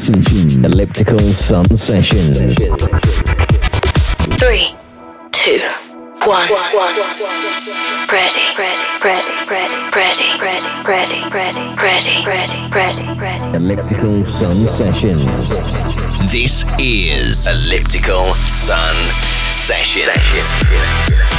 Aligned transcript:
Sessions. 0.00 0.56
Elliptical 0.64 1.18
Sun 1.18 1.64
Sessions. 1.76 2.56
Three, 4.40 4.74
two, 5.30 5.60
one. 6.24 6.48
Ready, 8.10 8.40
ready, 8.58 8.82
ready, 9.04 9.32
ready, 9.50 9.74
ready, 10.00 10.24
ready, 10.40 10.70
ready, 10.86 11.20
ready, 11.28 11.76
ready, 11.76 12.24
ready, 12.24 12.70
ready, 12.72 13.20
ready. 13.20 13.56
Elliptical 13.56 14.24
Sun 14.24 14.68
Sessions. 14.68 15.24
This 16.32 16.64
is 16.80 17.46
Elliptical 17.46 18.32
Sun 18.48 18.96
Sessions. 19.52 21.29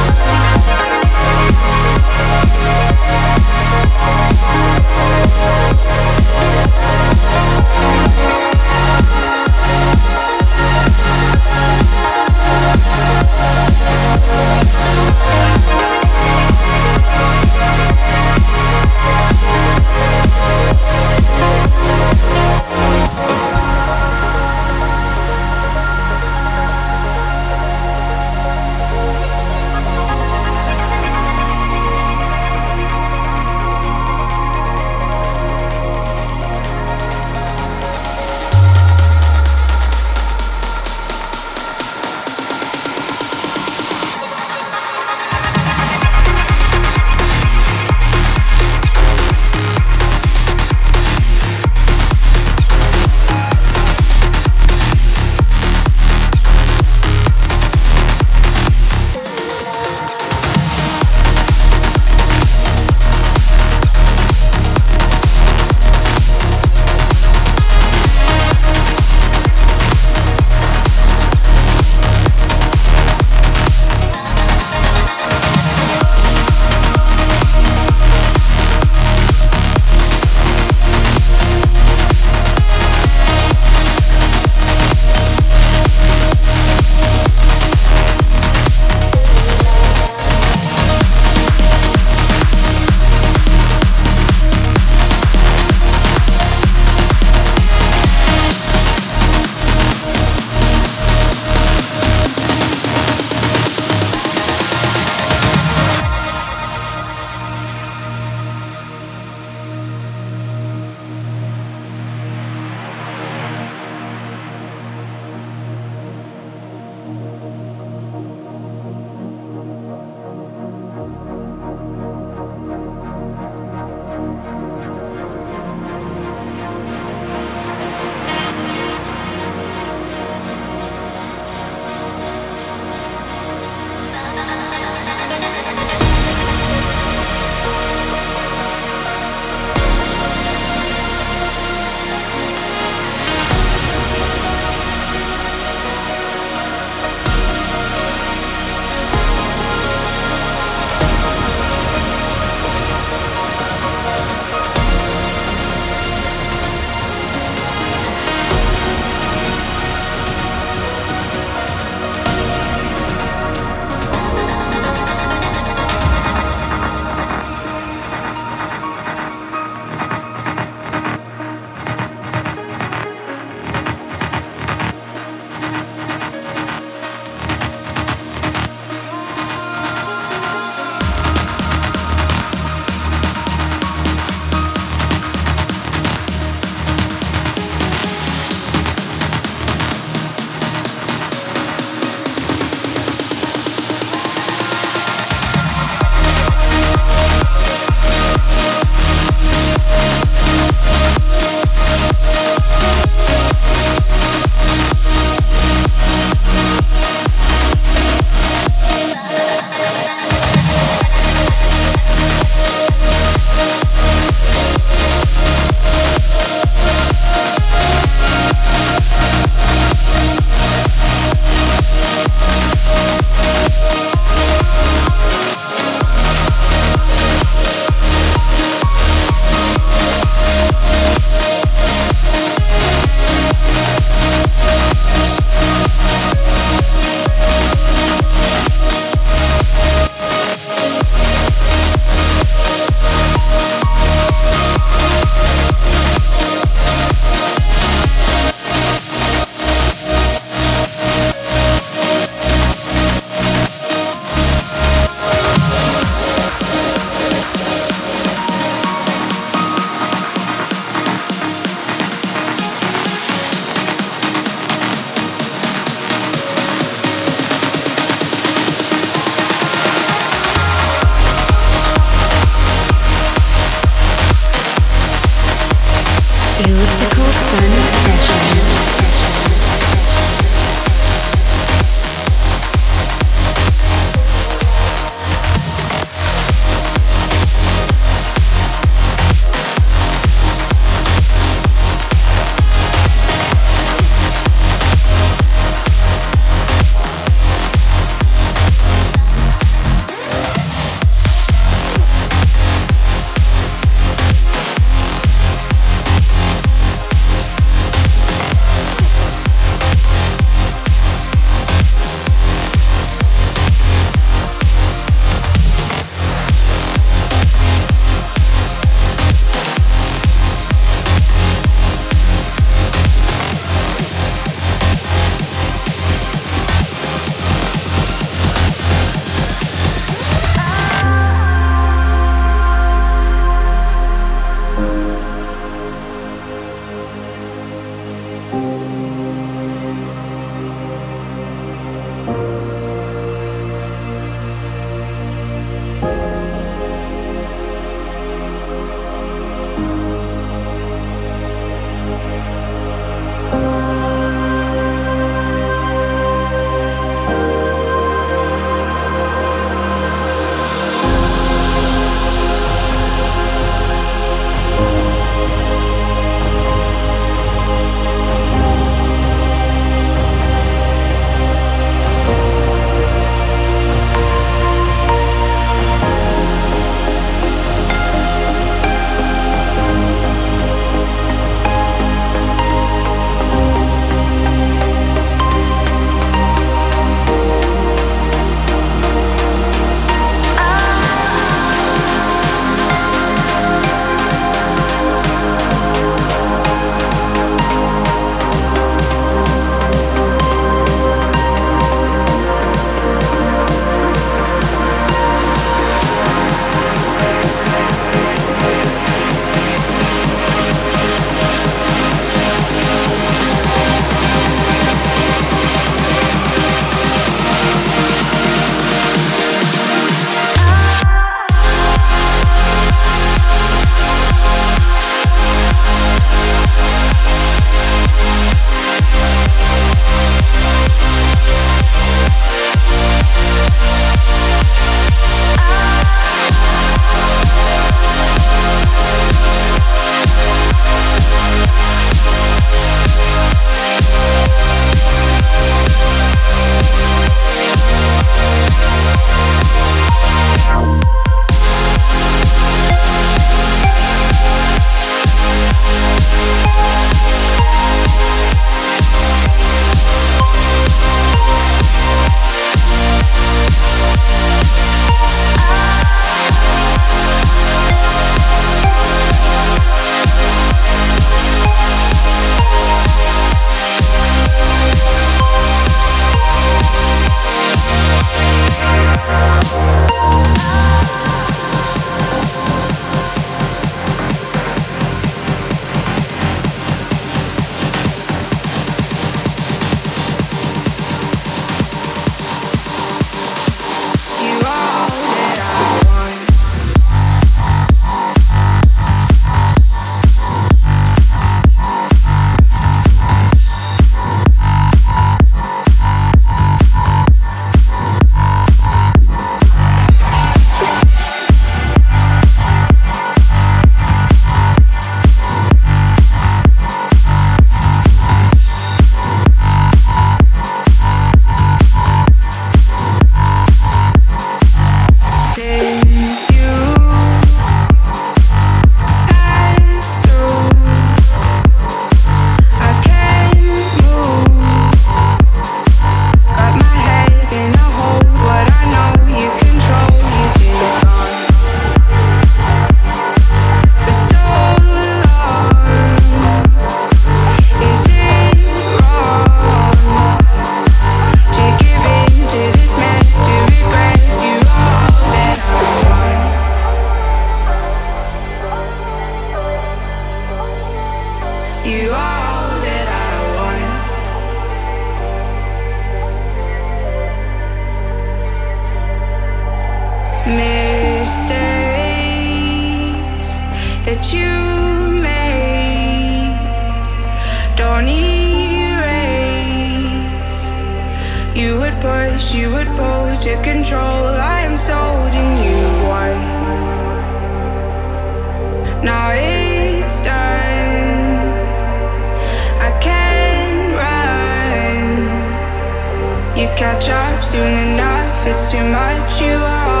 catch 596.81 597.09
up 597.09 597.43
soon 597.43 597.77
enough. 597.89 598.47
It's 598.47 598.71
too 598.71 598.83
much, 598.83 599.39
you 599.39 599.53
are. 599.53 600.00